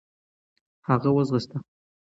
[0.87, 1.57] هغه و ځغاستی.